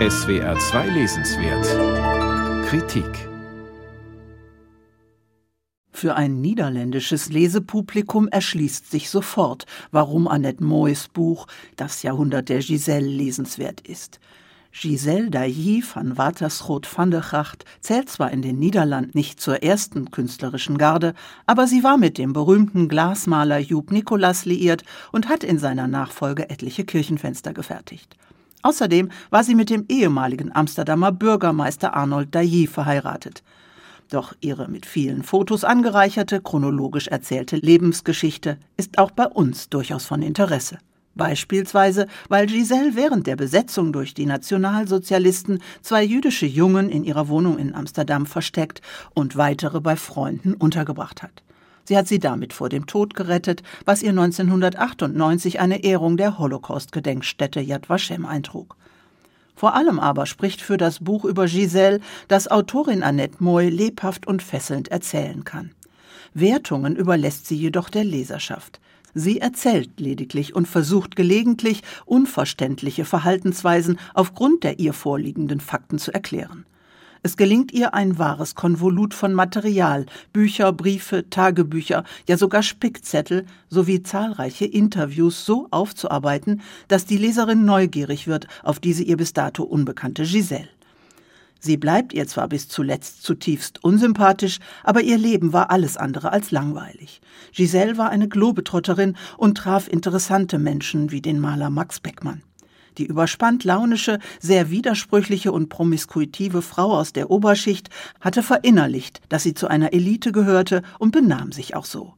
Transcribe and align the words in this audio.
SWR 0.00 0.58
2 0.58 0.88
Lesenswert 0.88 2.66
Kritik 2.66 3.28
Für 5.92 6.16
ein 6.16 6.40
niederländisches 6.40 7.28
Lesepublikum 7.28 8.26
erschließt 8.26 8.90
sich 8.90 9.08
sofort, 9.08 9.66
warum 9.92 10.26
Annette 10.26 10.64
Moys 10.64 11.06
Buch 11.06 11.46
Das 11.76 12.02
Jahrhundert 12.02 12.48
der 12.48 12.58
Giselle 12.58 13.06
lesenswert 13.06 13.82
ist. 13.82 14.18
Giselle 14.72 15.30
Dailly 15.30 15.84
van 15.94 16.18
Watersrood 16.18 16.88
van 16.92 17.12
der 17.12 17.20
Gracht 17.20 17.64
zählt 17.78 18.10
zwar 18.10 18.32
in 18.32 18.42
den 18.42 18.58
Niederlanden 18.58 19.12
nicht 19.14 19.40
zur 19.40 19.62
ersten 19.62 20.10
künstlerischen 20.10 20.76
Garde, 20.76 21.14
aber 21.46 21.68
sie 21.68 21.84
war 21.84 21.98
mit 21.98 22.18
dem 22.18 22.32
berühmten 22.32 22.88
Glasmaler 22.88 23.60
Joop 23.60 23.92
Nicolas 23.92 24.44
liiert 24.44 24.82
und 25.12 25.28
hat 25.28 25.44
in 25.44 25.60
seiner 25.60 25.86
Nachfolge 25.86 26.50
etliche 26.50 26.84
Kirchenfenster 26.84 27.54
gefertigt. 27.54 28.16
Außerdem 28.64 29.10
war 29.28 29.44
sie 29.44 29.54
mit 29.54 29.68
dem 29.68 29.84
ehemaligen 29.88 30.50
Amsterdamer 30.50 31.12
Bürgermeister 31.12 31.94
Arnold 31.94 32.34
Dailly 32.34 32.66
verheiratet. 32.66 33.42
Doch 34.10 34.34
ihre 34.40 34.68
mit 34.68 34.86
vielen 34.86 35.22
Fotos 35.22 35.64
angereicherte, 35.64 36.40
chronologisch 36.40 37.08
erzählte 37.08 37.56
Lebensgeschichte 37.56 38.56
ist 38.78 38.98
auch 38.98 39.10
bei 39.10 39.26
uns 39.26 39.68
durchaus 39.68 40.06
von 40.06 40.22
Interesse. 40.22 40.78
Beispielsweise, 41.14 42.06
weil 42.28 42.46
Giselle 42.46 42.96
während 42.96 43.26
der 43.26 43.36
Besetzung 43.36 43.92
durch 43.92 44.14
die 44.14 44.26
Nationalsozialisten 44.26 45.60
zwei 45.82 46.02
jüdische 46.02 46.46
Jungen 46.46 46.88
in 46.88 47.04
ihrer 47.04 47.28
Wohnung 47.28 47.58
in 47.58 47.74
Amsterdam 47.74 48.24
versteckt 48.24 48.80
und 49.12 49.36
weitere 49.36 49.80
bei 49.80 49.96
Freunden 49.96 50.54
untergebracht 50.54 51.22
hat. 51.22 51.42
Sie 51.84 51.96
hat 51.96 52.08
sie 52.08 52.18
damit 52.18 52.52
vor 52.52 52.68
dem 52.68 52.86
Tod 52.86 53.14
gerettet, 53.14 53.62
was 53.84 54.02
ihr 54.02 54.10
1998 54.10 55.60
eine 55.60 55.84
Ehrung 55.84 56.16
der 56.16 56.38
Holocaust-Gedenkstätte 56.38 57.60
Yad 57.60 57.88
Vashem 57.88 58.24
eintrug. 58.24 58.76
Vor 59.54 59.74
allem 59.74 60.00
aber 60.00 60.26
spricht 60.26 60.60
für 60.60 60.76
das 60.76 60.98
Buch 60.98 61.24
über 61.24 61.46
Giselle, 61.46 62.00
dass 62.28 62.50
Autorin 62.50 63.02
Annette 63.02 63.36
Moy 63.38 63.68
lebhaft 63.68 64.26
und 64.26 64.42
fesselnd 64.42 64.88
erzählen 64.88 65.44
kann. 65.44 65.70
Wertungen 66.32 66.96
überlässt 66.96 67.46
sie 67.46 67.56
jedoch 67.56 67.88
der 67.88 68.04
Leserschaft. 68.04 68.80
Sie 69.14 69.40
erzählt 69.40 70.00
lediglich 70.00 70.56
und 70.56 70.66
versucht 70.66 71.14
gelegentlich 71.14 71.82
unverständliche 72.04 73.04
Verhaltensweisen 73.04 74.00
aufgrund 74.12 74.64
der 74.64 74.80
ihr 74.80 74.92
vorliegenden 74.92 75.60
Fakten 75.60 76.00
zu 76.00 76.12
erklären. 76.12 76.66
Es 77.26 77.38
gelingt 77.38 77.72
ihr 77.72 77.94
ein 77.94 78.18
wahres 78.18 78.54
Konvolut 78.54 79.14
von 79.14 79.32
Material, 79.32 80.04
Bücher, 80.34 80.74
Briefe, 80.74 81.30
Tagebücher, 81.30 82.04
ja 82.28 82.36
sogar 82.36 82.62
Spickzettel 82.62 83.46
sowie 83.70 84.02
zahlreiche 84.02 84.66
Interviews 84.66 85.46
so 85.46 85.66
aufzuarbeiten, 85.70 86.60
dass 86.86 87.06
die 87.06 87.16
Leserin 87.16 87.64
neugierig 87.64 88.26
wird 88.26 88.46
auf 88.62 88.78
diese 88.78 89.04
ihr 89.04 89.16
bis 89.16 89.32
dato 89.32 89.62
unbekannte 89.62 90.24
Giselle. 90.24 90.68
Sie 91.58 91.78
bleibt 91.78 92.12
ihr 92.12 92.26
zwar 92.26 92.46
bis 92.46 92.68
zuletzt 92.68 93.22
zutiefst 93.22 93.82
unsympathisch, 93.82 94.58
aber 94.82 95.00
ihr 95.00 95.16
Leben 95.16 95.54
war 95.54 95.70
alles 95.70 95.96
andere 95.96 96.30
als 96.30 96.50
langweilig. 96.50 97.22
Giselle 97.52 97.96
war 97.96 98.10
eine 98.10 98.28
Globetrotterin 98.28 99.16
und 99.38 99.56
traf 99.56 99.88
interessante 99.88 100.58
Menschen 100.58 101.10
wie 101.10 101.22
den 101.22 101.40
Maler 101.40 101.70
Max 101.70 102.00
Beckmann. 102.00 102.42
Die 102.98 103.06
überspannt 103.06 103.64
launische, 103.64 104.18
sehr 104.40 104.70
widersprüchliche 104.70 105.52
und 105.52 105.68
promiskuitive 105.68 106.62
Frau 106.62 106.96
aus 106.96 107.12
der 107.12 107.30
Oberschicht 107.30 107.90
hatte 108.20 108.42
verinnerlicht, 108.42 109.20
dass 109.28 109.42
sie 109.42 109.54
zu 109.54 109.68
einer 109.68 109.92
Elite 109.92 110.32
gehörte 110.32 110.82
und 110.98 111.10
benahm 111.10 111.52
sich 111.52 111.74
auch 111.74 111.84
so. 111.84 112.14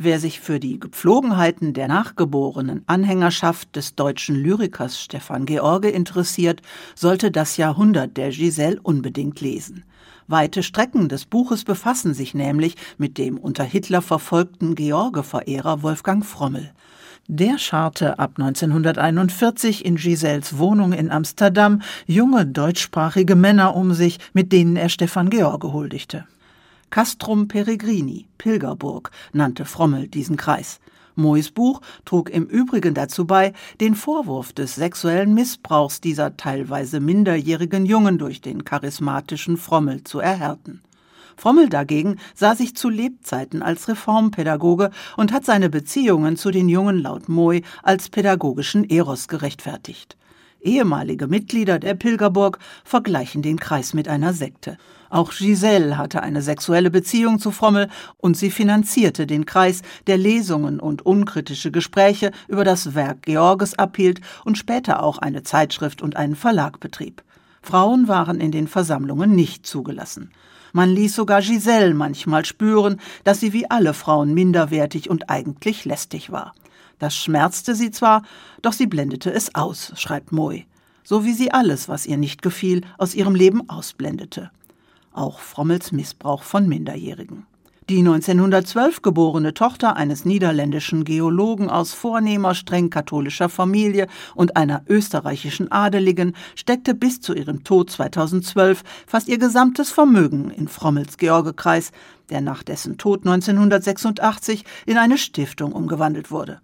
Wer 0.00 0.20
sich 0.20 0.38
für 0.38 0.60
die 0.60 0.78
Gepflogenheiten 0.78 1.72
der 1.72 1.88
nachgeborenen 1.88 2.84
Anhängerschaft 2.86 3.74
des 3.74 3.96
deutschen 3.96 4.36
Lyrikers 4.36 5.00
Stefan 5.00 5.44
George 5.44 5.88
interessiert, 5.88 6.62
sollte 6.94 7.32
das 7.32 7.56
Jahrhundert 7.56 8.16
der 8.16 8.30
Giselle 8.30 8.78
unbedingt 8.80 9.40
lesen. 9.40 9.82
Weite 10.28 10.62
Strecken 10.62 11.08
des 11.08 11.24
Buches 11.24 11.64
befassen 11.64 12.14
sich 12.14 12.32
nämlich 12.32 12.76
mit 12.96 13.18
dem 13.18 13.38
unter 13.38 13.64
Hitler 13.64 14.00
verfolgten 14.00 14.76
George-Verehrer 14.76 15.82
Wolfgang 15.82 16.24
Frommel. 16.24 16.70
Der 17.30 17.58
scharte 17.58 18.18
ab 18.18 18.36
1941 18.38 19.84
in 19.84 19.96
Giselles 19.96 20.56
Wohnung 20.56 20.94
in 20.94 21.10
Amsterdam 21.10 21.82
junge 22.06 22.46
deutschsprachige 22.46 23.36
Männer 23.36 23.76
um 23.76 23.92
sich, 23.92 24.18
mit 24.32 24.50
denen 24.50 24.76
er 24.76 24.88
Stefan 24.88 25.28
George 25.28 25.70
huldigte. 25.70 26.26
Castrum 26.88 27.46
Peregrini, 27.46 28.28
Pilgerburg, 28.38 29.10
nannte 29.34 29.66
Frommel 29.66 30.08
diesen 30.08 30.38
Kreis. 30.38 30.80
Moys 31.16 31.50
Buch 31.50 31.82
trug 32.06 32.30
im 32.30 32.46
Übrigen 32.46 32.94
dazu 32.94 33.26
bei, 33.26 33.52
den 33.78 33.94
Vorwurf 33.94 34.54
des 34.54 34.76
sexuellen 34.76 35.34
Missbrauchs 35.34 36.00
dieser 36.00 36.38
teilweise 36.38 36.98
minderjährigen 36.98 37.84
Jungen 37.84 38.16
durch 38.16 38.40
den 38.40 38.64
charismatischen 38.64 39.58
Frommel 39.58 40.02
zu 40.02 40.18
erhärten. 40.18 40.80
Frommel 41.36 41.68
dagegen 41.68 42.16
sah 42.34 42.54
sich 42.54 42.74
zu 42.74 42.88
Lebzeiten 42.88 43.62
als 43.62 43.88
Reformpädagoge 43.88 44.90
und 45.16 45.32
hat 45.32 45.44
seine 45.44 45.70
Beziehungen 45.70 46.36
zu 46.36 46.50
den 46.50 46.68
Jungen 46.68 46.98
laut 46.98 47.28
Moy 47.28 47.62
als 47.82 48.08
pädagogischen 48.08 48.88
Eros 48.88 49.28
gerechtfertigt. 49.28 50.16
Ehemalige 50.60 51.28
Mitglieder 51.28 51.78
der 51.78 51.94
Pilgerburg 51.94 52.58
vergleichen 52.84 53.42
den 53.42 53.60
Kreis 53.60 53.94
mit 53.94 54.08
einer 54.08 54.32
Sekte. 54.32 54.76
Auch 55.08 55.32
Giselle 55.32 55.96
hatte 55.96 56.22
eine 56.22 56.42
sexuelle 56.42 56.90
Beziehung 56.90 57.38
zu 57.38 57.52
Frommel 57.52 57.88
und 58.16 58.36
sie 58.36 58.50
finanzierte 58.50 59.26
den 59.26 59.46
Kreis, 59.46 59.82
der 60.06 60.18
Lesungen 60.18 60.80
und 60.80 61.06
unkritische 61.06 61.70
Gespräche 61.70 62.32
über 62.48 62.64
das 62.64 62.94
Werk 62.94 63.22
Georges 63.22 63.78
abhielt 63.78 64.20
und 64.44 64.58
später 64.58 65.02
auch 65.02 65.18
eine 65.18 65.44
Zeitschrift 65.44 66.02
und 66.02 66.16
einen 66.16 66.36
Verlag 66.36 66.80
betrieb. 66.80 67.22
Frauen 67.62 68.08
waren 68.08 68.40
in 68.40 68.50
den 68.50 68.68
Versammlungen 68.68 69.34
nicht 69.34 69.64
zugelassen. 69.64 70.30
Man 70.72 70.90
ließ 70.90 71.14
sogar 71.14 71.40
Giselle 71.40 71.94
manchmal 71.94 72.44
spüren, 72.44 73.00
dass 73.24 73.40
sie 73.40 73.52
wie 73.52 73.70
alle 73.70 73.94
Frauen 73.94 74.34
minderwertig 74.34 75.10
und 75.10 75.30
eigentlich 75.30 75.84
lästig 75.84 76.30
war. 76.30 76.54
Das 76.98 77.14
schmerzte 77.16 77.74
sie 77.74 77.90
zwar, 77.90 78.22
doch 78.62 78.72
sie 78.72 78.86
blendete 78.86 79.32
es 79.32 79.54
aus, 79.54 79.92
schreibt 79.96 80.32
Moy, 80.32 80.66
so 81.04 81.24
wie 81.24 81.32
sie 81.32 81.52
alles, 81.52 81.88
was 81.88 82.06
ihr 82.06 82.16
nicht 82.16 82.42
gefiel, 82.42 82.82
aus 82.98 83.14
ihrem 83.14 83.34
Leben 83.34 83.68
ausblendete. 83.68 84.50
Auch 85.12 85.38
Frommels 85.38 85.92
Missbrauch 85.92 86.42
von 86.42 86.68
Minderjährigen. 86.68 87.46
Die 87.90 88.00
1912 88.00 89.00
geborene 89.00 89.54
Tochter 89.54 89.96
eines 89.96 90.26
niederländischen 90.26 91.04
Geologen 91.04 91.70
aus 91.70 91.94
vornehmer, 91.94 92.54
streng 92.54 92.90
katholischer 92.90 93.48
Familie 93.48 94.08
und 94.34 94.58
einer 94.58 94.82
österreichischen 94.90 95.72
Adeligen 95.72 96.36
steckte 96.54 96.94
bis 96.94 97.22
zu 97.22 97.32
ihrem 97.32 97.64
Tod 97.64 97.90
2012 97.90 98.84
fast 99.06 99.26
ihr 99.28 99.38
gesamtes 99.38 99.90
Vermögen 99.90 100.50
in 100.50 100.68
Frommels 100.68 101.16
Georgekreis, 101.16 101.92
der 102.28 102.42
nach 102.42 102.62
dessen 102.62 102.98
Tod 102.98 103.20
1986 103.20 104.66
in 104.84 104.98
eine 104.98 105.16
Stiftung 105.16 105.72
umgewandelt 105.72 106.30
wurde. 106.30 106.60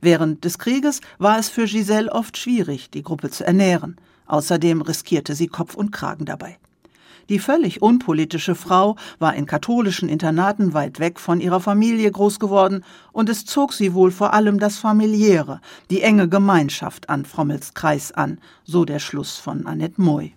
Während 0.00 0.44
des 0.44 0.58
Krieges 0.58 1.02
war 1.18 1.38
es 1.38 1.50
für 1.50 1.66
Giselle 1.66 2.10
oft 2.10 2.36
schwierig, 2.36 2.90
die 2.90 3.04
Gruppe 3.04 3.30
zu 3.30 3.46
ernähren. 3.46 3.94
Außerdem 4.26 4.82
riskierte 4.82 5.36
sie 5.36 5.46
Kopf 5.46 5.76
und 5.76 5.92
Kragen 5.92 6.24
dabei. 6.24 6.58
Die 7.28 7.38
völlig 7.38 7.80
unpolitische 7.80 8.54
Frau 8.54 8.96
war 9.18 9.34
in 9.34 9.46
katholischen 9.46 10.08
Internaten 10.08 10.74
weit 10.74 11.00
weg 11.00 11.18
von 11.18 11.40
ihrer 11.40 11.60
Familie 11.60 12.10
groß 12.10 12.38
geworden, 12.38 12.84
und 13.12 13.28
es 13.28 13.46
zog 13.46 13.72
sie 13.72 13.94
wohl 13.94 14.10
vor 14.10 14.34
allem 14.34 14.58
das 14.58 14.76
familiäre, 14.78 15.60
die 15.90 16.02
enge 16.02 16.28
Gemeinschaft 16.28 17.08
an 17.08 17.24
Frommels 17.24 17.74
Kreis 17.74 18.12
an, 18.12 18.38
so 18.64 18.84
der 18.84 18.98
Schluss 18.98 19.38
von 19.38 19.66
Annette 19.66 20.00
Moy. 20.00 20.34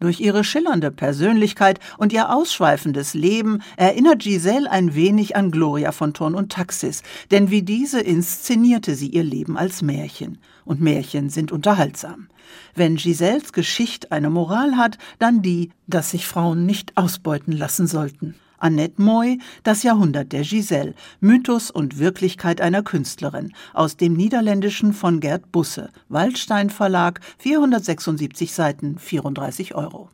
Durch 0.00 0.20
ihre 0.20 0.44
schillernde 0.44 0.90
Persönlichkeit 0.90 1.80
und 1.96 2.12
ihr 2.12 2.32
ausschweifendes 2.32 3.14
Leben 3.14 3.62
erinnert 3.76 4.20
Giselle 4.20 4.70
ein 4.70 4.94
wenig 4.94 5.34
an 5.34 5.50
Gloria 5.50 5.90
von 5.92 6.14
Thurn 6.14 6.34
und 6.34 6.52
Taxis, 6.52 7.02
denn 7.30 7.50
wie 7.50 7.62
diese 7.62 8.00
inszenierte 8.00 8.94
sie 8.94 9.08
ihr 9.08 9.24
Leben 9.24 9.56
als 9.56 9.82
Märchen. 9.82 10.38
Und 10.64 10.80
Märchen 10.80 11.30
sind 11.30 11.50
unterhaltsam. 11.50 12.28
Wenn 12.74 12.96
Giselles 12.96 13.52
Geschichte 13.52 14.12
eine 14.12 14.30
Moral 14.30 14.76
hat, 14.76 14.98
dann 15.18 15.42
die, 15.42 15.70
dass 15.86 16.10
sich 16.10 16.26
Frauen 16.26 16.66
nicht 16.66 16.96
ausbeuten 16.96 17.52
lassen 17.52 17.86
sollten. 17.86 18.34
Annette 18.58 19.00
Moy, 19.00 19.38
Das 19.62 19.82
Jahrhundert 19.82 20.32
der 20.32 20.42
Giselle, 20.42 20.94
Mythos 21.20 21.70
und 21.70 21.98
Wirklichkeit 21.98 22.60
einer 22.60 22.82
Künstlerin, 22.82 23.52
aus 23.72 23.96
dem 23.96 24.14
Niederländischen 24.14 24.92
von 24.92 25.20
Gerd 25.20 25.50
Busse, 25.52 25.90
Waldstein 26.08 26.70
Verlag, 26.70 27.20
476 27.38 28.52
Seiten, 28.52 28.98
34 28.98 29.74
Euro. 29.74 30.10